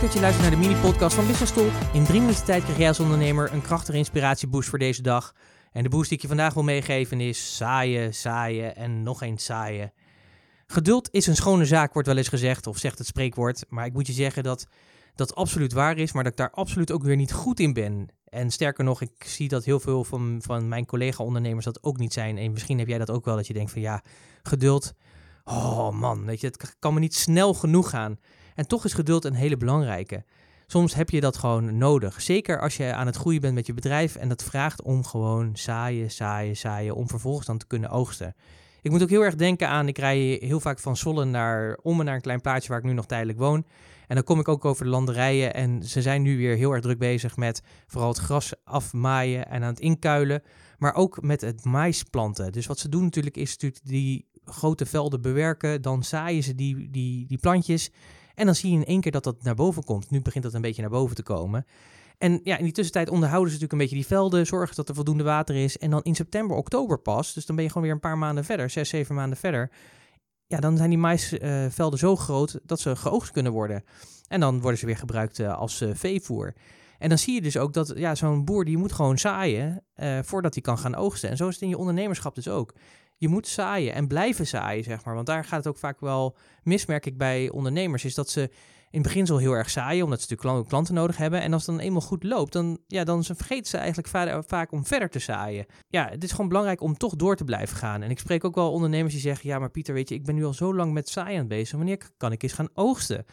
dat 0.00 0.12
je 0.12 0.20
luistert 0.20 0.50
naar 0.50 0.60
de 0.60 0.66
mini-podcast 0.66 1.14
van 1.14 1.26
Business. 1.26 1.52
In 1.92 2.04
drie 2.04 2.20
minuten 2.20 2.44
tijd 2.44 2.62
krijg 2.62 2.78
jij 2.78 2.88
als 2.88 3.00
ondernemer 3.00 3.52
een 3.52 3.62
krachtige 3.62 3.98
inspiratieboost 3.98 4.68
voor 4.68 4.78
deze 4.78 5.02
dag. 5.02 5.34
En 5.72 5.82
de 5.82 5.88
boost 5.88 6.08
die 6.08 6.16
ik 6.16 6.22
je 6.22 6.28
vandaag 6.28 6.54
wil 6.54 6.62
meegeven 6.62 7.20
is 7.20 7.56
saaien, 7.56 8.14
saaien 8.14 8.76
en 8.76 9.02
nog 9.02 9.22
eens 9.22 9.44
saaien. 9.44 9.92
Geduld 10.66 11.08
is 11.10 11.26
een 11.26 11.36
schone 11.36 11.64
zaak, 11.64 11.92
wordt 11.92 12.08
wel 12.08 12.16
eens 12.16 12.28
gezegd, 12.28 12.66
of 12.66 12.78
zegt 12.78 12.98
het 12.98 13.06
spreekwoord. 13.06 13.64
Maar 13.68 13.86
ik 13.86 13.92
moet 13.92 14.06
je 14.06 14.12
zeggen 14.12 14.42
dat 14.42 14.66
dat 15.14 15.34
absoluut 15.34 15.72
waar 15.72 15.98
is, 15.98 16.12
maar 16.12 16.22
dat 16.22 16.32
ik 16.32 16.38
daar 16.38 16.50
absoluut 16.50 16.92
ook 16.92 17.02
weer 17.02 17.16
niet 17.16 17.32
goed 17.32 17.60
in 17.60 17.72
ben. 17.72 18.08
En 18.24 18.50
sterker 18.50 18.84
nog, 18.84 19.00
ik 19.00 19.24
zie 19.24 19.48
dat 19.48 19.64
heel 19.64 19.80
veel 19.80 20.04
van, 20.04 20.38
van 20.44 20.68
mijn 20.68 20.86
collega-ondernemers 20.86 21.64
dat 21.64 21.82
ook 21.82 21.98
niet 21.98 22.12
zijn. 22.12 22.38
En 22.38 22.52
misschien 22.52 22.78
heb 22.78 22.88
jij 22.88 22.98
dat 22.98 23.10
ook 23.10 23.24
wel, 23.24 23.36
dat 23.36 23.46
je 23.46 23.52
denkt 23.52 23.72
van 23.72 23.80
ja, 23.80 24.02
geduld. 24.42 24.92
Oh 25.44 25.90
man, 25.90 26.24
weet 26.24 26.40
je, 26.40 26.46
het 26.46 26.76
kan 26.78 26.94
me 26.94 27.00
niet 27.00 27.14
snel 27.14 27.54
genoeg 27.54 27.90
gaan. 27.90 28.18
En 28.54 28.66
toch 28.66 28.84
is 28.84 28.92
geduld 28.92 29.24
een 29.24 29.34
hele 29.34 29.56
belangrijke. 29.56 30.24
Soms 30.66 30.94
heb 30.94 31.10
je 31.10 31.20
dat 31.20 31.36
gewoon 31.36 31.78
nodig. 31.78 32.20
Zeker 32.20 32.60
als 32.60 32.76
je 32.76 32.92
aan 32.94 33.06
het 33.06 33.16
groeien 33.16 33.40
bent 33.40 33.54
met 33.54 33.66
je 33.66 33.74
bedrijf 33.74 34.16
en 34.16 34.28
dat 34.28 34.42
vraagt 34.42 34.82
om 34.82 35.04
gewoon 35.04 35.50
zaaien, 35.56 36.10
zaaien, 36.10 36.56
zaaien, 36.56 36.94
om 36.94 37.08
vervolgens 37.08 37.46
dan 37.46 37.58
te 37.58 37.66
kunnen 37.66 37.90
oogsten. 37.90 38.34
Ik 38.82 38.90
moet 38.90 39.02
ook 39.02 39.10
heel 39.10 39.24
erg 39.24 39.34
denken 39.34 39.68
aan, 39.68 39.88
ik 39.88 39.98
rij 39.98 40.38
heel 40.40 40.60
vaak 40.60 40.78
van 40.78 40.96
Zollen 40.96 41.30
naar 41.30 41.78
Ommen, 41.82 42.04
naar 42.04 42.14
een 42.14 42.20
klein 42.20 42.40
plaatsje 42.40 42.68
waar 42.68 42.78
ik 42.78 42.84
nu 42.84 42.92
nog 42.92 43.06
tijdelijk 43.06 43.38
woon. 43.38 43.66
En 44.06 44.14
dan 44.14 44.24
kom 44.24 44.40
ik 44.40 44.48
ook 44.48 44.64
over 44.64 44.84
de 44.84 44.90
landerijen 44.90 45.54
en 45.54 45.82
ze 45.82 46.02
zijn 46.02 46.22
nu 46.22 46.36
weer 46.36 46.56
heel 46.56 46.72
erg 46.72 46.82
druk 46.82 46.98
bezig 46.98 47.36
met 47.36 47.62
vooral 47.86 48.08
het 48.08 48.18
gras 48.18 48.52
afmaaien 48.64 49.48
en 49.48 49.62
aan 49.62 49.70
het 49.70 49.80
inkuilen. 49.80 50.42
Maar 50.78 50.94
ook 50.94 51.22
met 51.22 51.40
het 51.40 51.64
mais 51.64 52.02
planten. 52.02 52.52
Dus 52.52 52.66
wat 52.66 52.78
ze 52.78 52.88
doen 52.88 53.02
natuurlijk 53.02 53.36
is 53.36 53.50
natuurlijk 53.50 53.80
die 53.84 54.26
grote 54.44 54.86
velden 54.86 55.20
bewerken. 55.20 55.82
Dan 55.82 56.04
zaaien 56.04 56.42
ze 56.42 56.54
die, 56.54 56.90
die, 56.90 57.26
die 57.26 57.38
plantjes. 57.38 57.90
En 58.34 58.46
dan 58.46 58.54
zie 58.54 58.70
je 58.70 58.76
in 58.76 58.84
één 58.84 59.00
keer 59.00 59.12
dat 59.12 59.24
dat 59.24 59.42
naar 59.42 59.54
boven 59.54 59.84
komt. 59.84 60.10
Nu 60.10 60.20
begint 60.20 60.44
dat 60.44 60.54
een 60.54 60.60
beetje 60.60 60.82
naar 60.82 60.90
boven 60.90 61.16
te 61.16 61.22
komen. 61.22 61.66
En 62.18 62.40
ja, 62.44 62.56
in 62.56 62.64
die 62.64 62.72
tussentijd 62.72 63.08
onderhouden 63.08 63.52
ze 63.52 63.60
natuurlijk 63.60 63.72
een 63.72 63.88
beetje 63.88 64.08
die 64.08 64.16
velden, 64.16 64.46
zorgen 64.46 64.76
dat 64.76 64.88
er 64.88 64.94
voldoende 64.94 65.24
water 65.24 65.54
is. 65.54 65.78
En 65.78 65.90
dan 65.90 66.02
in 66.02 66.14
september, 66.14 66.56
oktober 66.56 66.98
pas, 66.98 67.32
dus 67.32 67.46
dan 67.46 67.56
ben 67.56 67.64
je 67.64 67.70
gewoon 67.70 67.86
weer 67.86 67.96
een 67.96 68.02
paar 68.02 68.18
maanden 68.18 68.44
verder, 68.44 68.70
zes, 68.70 68.88
zeven 68.88 69.14
maanden 69.14 69.38
verder. 69.38 69.70
Ja, 70.46 70.58
dan 70.58 70.76
zijn 70.76 70.90
die 70.90 70.98
maisvelden 70.98 71.98
zo 71.98 72.16
groot 72.16 72.58
dat 72.62 72.80
ze 72.80 72.96
geoogst 72.96 73.30
kunnen 73.30 73.52
worden. 73.52 73.84
En 74.28 74.40
dan 74.40 74.60
worden 74.60 74.78
ze 74.78 74.86
weer 74.86 74.96
gebruikt 74.96 75.38
uh, 75.38 75.58
als 75.58 75.80
uh, 75.80 75.90
veevoer. 75.94 76.54
En 76.98 77.08
dan 77.08 77.18
zie 77.18 77.34
je 77.34 77.42
dus 77.42 77.56
ook 77.56 77.72
dat 77.72 77.92
ja, 77.96 78.14
zo'n 78.14 78.44
boer 78.44 78.64
die 78.64 78.78
moet 78.78 78.92
gewoon 78.92 79.18
zaaien 79.18 79.84
uh, 79.96 80.18
voordat 80.22 80.54
hij 80.54 80.62
kan 80.62 80.78
gaan 80.78 80.94
oogsten. 80.94 81.30
En 81.30 81.36
zo 81.36 81.48
is 81.48 81.54
het 81.54 81.62
in 81.62 81.68
je 81.68 81.78
ondernemerschap 81.78 82.34
dus 82.34 82.48
ook 82.48 82.74
je 83.22 83.28
moet 83.28 83.48
zaaien 83.48 83.94
en 83.94 84.06
blijven 84.06 84.46
zaaien, 84.46 84.84
zeg 84.84 85.04
maar. 85.04 85.14
Want 85.14 85.26
daar 85.26 85.44
gaat 85.44 85.58
het 85.58 85.66
ook 85.66 85.78
vaak 85.78 86.00
wel 86.00 86.36
mis, 86.62 86.86
merk 86.86 87.06
ik 87.06 87.18
bij 87.18 87.50
ondernemers, 87.50 88.04
is 88.04 88.14
dat 88.14 88.30
ze 88.30 88.40
in 88.90 88.98
het 88.98 89.02
begin 89.02 89.26
zo 89.26 89.36
heel 89.36 89.52
erg 89.52 89.70
zaaien, 89.70 90.04
omdat 90.04 90.20
ze 90.20 90.26
natuurlijk 90.30 90.68
klanten 90.68 90.94
nodig 90.94 91.16
hebben. 91.16 91.40
En 91.42 91.52
als 91.52 91.66
het 91.66 91.76
dan 91.76 91.84
eenmaal 91.84 92.00
goed 92.00 92.24
loopt, 92.24 92.52
dan, 92.52 92.78
ja, 92.86 93.04
dan 93.04 93.24
vergeten 93.24 93.66
ze 93.66 93.76
eigenlijk 93.76 94.46
vaak 94.46 94.72
om 94.72 94.86
verder 94.86 95.08
te 95.10 95.18
zaaien. 95.18 95.66
Ja, 95.88 96.08
het 96.08 96.24
is 96.24 96.30
gewoon 96.30 96.48
belangrijk 96.48 96.80
om 96.80 96.96
toch 96.96 97.16
door 97.16 97.36
te 97.36 97.44
blijven 97.44 97.76
gaan. 97.76 98.02
En 98.02 98.10
ik 98.10 98.18
spreek 98.18 98.44
ook 98.44 98.54
wel 98.54 98.72
ondernemers 98.72 99.12
die 99.12 99.22
zeggen, 99.22 99.48
ja, 99.48 99.58
maar 99.58 99.70
Pieter, 99.70 99.94
weet 99.94 100.08
je, 100.08 100.14
ik 100.14 100.24
ben 100.24 100.34
nu 100.34 100.44
al 100.44 100.54
zo 100.54 100.74
lang 100.74 100.92
met 100.92 101.08
zaaien 101.08 101.48
bezig. 101.48 101.76
Wanneer 101.76 102.10
kan 102.16 102.32
ik 102.32 102.42
eens 102.42 102.52
gaan 102.52 102.70
oogsten? 102.74 103.24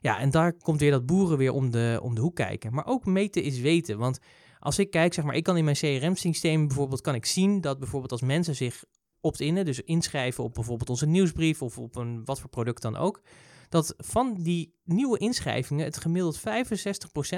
Ja, 0.00 0.18
en 0.18 0.30
daar 0.30 0.52
komt 0.52 0.80
weer 0.80 0.90
dat 0.90 1.06
boeren 1.06 1.38
weer 1.38 1.52
om 1.52 1.70
de, 1.70 1.98
om 2.02 2.14
de 2.14 2.20
hoek 2.20 2.36
kijken. 2.36 2.74
Maar 2.74 2.86
ook 2.86 3.06
meten 3.06 3.42
is 3.42 3.60
weten, 3.60 3.98
want 3.98 4.18
als 4.58 4.78
ik 4.78 4.90
kijk, 4.90 5.14
zeg 5.14 5.24
maar, 5.24 5.34
ik 5.34 5.42
kan 5.42 5.56
in 5.56 5.64
mijn 5.64 5.76
CRM-systeem 5.76 6.66
bijvoorbeeld, 6.66 7.00
kan 7.00 7.14
ik 7.14 7.26
zien 7.26 7.60
dat 7.60 7.78
bijvoorbeeld 7.78 8.12
als 8.12 8.22
mensen 8.22 8.56
zich 8.56 8.84
opt-innen, 9.20 9.64
dus 9.64 9.80
inschrijven 9.80 10.44
op 10.44 10.54
bijvoorbeeld 10.54 10.90
onze 10.90 11.06
nieuwsbrief 11.06 11.62
of 11.62 11.78
op 11.78 11.96
een 11.96 12.24
wat 12.24 12.40
voor 12.40 12.50
product 12.50 12.82
dan 12.82 12.96
ook, 12.96 13.22
dat 13.68 13.94
van 13.96 14.34
die 14.34 14.74
nieuwe 14.84 15.18
inschrijvingen 15.18 15.84
het 15.84 15.96
gemiddeld 15.96 16.38
65% 16.38 16.42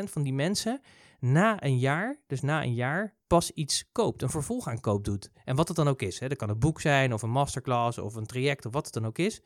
van 0.04 0.22
die 0.22 0.32
mensen 0.32 0.80
na 1.20 1.62
een 1.62 1.78
jaar, 1.78 2.20
dus 2.26 2.40
na 2.40 2.62
een 2.62 2.74
jaar, 2.74 3.14
pas 3.26 3.50
iets 3.50 3.84
koopt, 3.92 4.22
een 4.22 4.30
vervolgaankoop 4.30 5.04
doet. 5.04 5.30
En 5.44 5.56
wat 5.56 5.68
het 5.68 5.76
dan 5.76 5.88
ook 5.88 6.02
is. 6.02 6.18
Hè. 6.18 6.28
Dat 6.28 6.38
kan 6.38 6.48
een 6.48 6.58
boek 6.58 6.80
zijn 6.80 7.12
of 7.12 7.22
een 7.22 7.30
masterclass 7.30 7.98
of 7.98 8.14
een 8.14 8.26
traject 8.26 8.66
of 8.66 8.72
wat 8.72 8.84
het 8.84 8.94
dan 8.94 9.06
ook 9.06 9.18
is. 9.18 9.40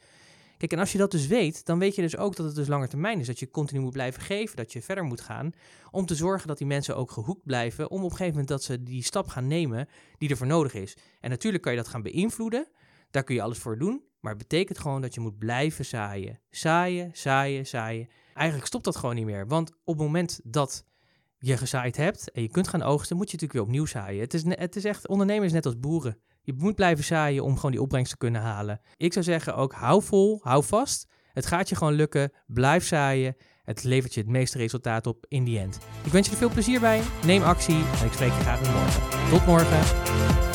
Kijk, 0.57 0.73
en 0.73 0.79
als 0.79 0.93
je 0.93 0.99
dat 0.99 1.11
dus 1.11 1.27
weet, 1.27 1.65
dan 1.65 1.79
weet 1.79 1.95
je 1.95 2.03
dus 2.03 2.17
ook 2.17 2.37
dat 2.37 2.47
het 2.47 2.55
dus 2.55 2.69
langer 2.69 2.89
termijn 2.89 3.21
is. 3.21 3.27
Dat 3.27 3.39
je 3.39 3.51
continu 3.51 3.81
moet 3.81 3.93
blijven 3.93 4.23
geven, 4.23 4.57
dat 4.57 4.73
je 4.73 4.83
verder 4.83 5.05
moet 5.05 5.21
gaan. 5.21 5.53
Om 5.91 6.07
te 6.07 6.15
zorgen 6.15 6.49
dat 6.49 6.59
die 6.59 6.67
mensen 6.67 6.97
ook 6.97 7.11
gehoekt 7.11 7.45
blijven. 7.45 7.91
Om 7.91 7.99
op 7.99 8.05
een 8.05 8.11
gegeven 8.11 8.31
moment 8.31 8.49
dat 8.49 8.63
ze 8.63 8.83
die 8.83 9.03
stap 9.03 9.29
gaan 9.29 9.47
nemen 9.47 9.89
die 10.19 10.29
ervoor 10.29 10.47
nodig 10.47 10.75
is. 10.75 10.97
En 11.21 11.31
natuurlijk 11.31 11.63
kan 11.63 11.73
je 11.73 11.79
dat 11.79 11.89
gaan 11.89 12.03
beïnvloeden. 12.03 12.69
Daar 13.11 13.25
kun 13.25 13.35
je 13.35 13.43
alles 13.43 13.59
voor 13.59 13.79
doen. 13.79 14.03
Maar 14.21 14.33
het 14.35 14.49
betekent 14.49 14.79
gewoon 14.79 15.01
dat 15.01 15.15
je 15.15 15.21
moet 15.21 15.39
blijven 15.39 15.85
zaaien. 15.85 16.41
Zaaien, 16.51 17.11
zaaien, 17.13 17.67
zaaien. 17.67 18.09
Eigenlijk 18.35 18.67
stopt 18.67 18.85
dat 18.85 18.97
gewoon 18.97 19.15
niet 19.15 19.25
meer. 19.25 19.47
Want 19.47 19.71
op 19.71 19.95
het 19.95 20.07
moment 20.07 20.41
dat 20.45 20.85
je 21.39 21.57
gezaaid 21.57 21.97
hebt 21.97 22.31
en 22.31 22.43
je 22.43 22.49
kunt 22.49 22.69
gaan 22.69 22.83
oogsten, 22.83 23.17
moet 23.17 23.31
je 23.31 23.37
natuurlijk 23.37 23.53
weer 23.53 23.63
opnieuw 23.63 23.87
zaaien. 24.01 24.21
Het 24.21 24.35
is, 24.35 24.45
het 24.45 24.77
is 24.77 24.85
echt, 24.85 25.09
ondernemen 25.09 25.45
is 25.45 25.53
net 25.53 25.67
als 25.67 25.79
boeren. 25.79 26.19
Je 26.47 26.55
moet 26.57 26.75
blijven 26.75 27.05
zaaien 27.05 27.45
om 27.45 27.55
gewoon 27.55 27.71
die 27.71 27.83
opbrengst 27.83 28.11
te 28.11 28.17
kunnen 28.17 28.41
halen. 28.41 28.81
Ik 28.97 29.13
zou 29.13 29.25
zeggen 29.25 29.57
ook, 29.57 29.73
hou 29.73 30.03
vol, 30.03 30.41
hou 30.43 30.65
vast. 30.65 31.09
Het 31.33 31.47
gaat 31.47 31.69
je 31.69 31.77
gewoon 31.77 31.93
lukken. 31.93 32.33
Blijf 32.47 32.87
zaaien. 32.87 33.37
Het 33.63 33.85
levert 33.85 34.15
je 34.15 34.21
het 34.21 34.29
meeste 34.29 34.59
resultaat 34.59 35.07
op 35.07 35.27
in 35.29 35.45
die 35.45 35.59
end. 35.59 35.79
Ik 36.05 36.13
wens 36.13 36.27
je 36.27 36.33
er 36.33 36.39
veel 36.39 36.51
plezier 36.51 36.81
bij. 36.81 37.03
Neem 37.25 37.43
actie 37.43 37.85
en 38.01 38.07
ik 38.07 38.13
spreek 38.13 38.33
je 38.33 38.41
graag 38.41 38.61
weer 38.61 38.73
morgen. 38.73 39.31
Tot 39.31 39.47
morgen. 39.47 40.46